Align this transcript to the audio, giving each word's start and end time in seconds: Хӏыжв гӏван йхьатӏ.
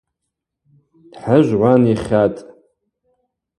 Хӏыжв 1.19 1.51
гӏван 1.59 1.81
йхьатӏ. 1.93 2.39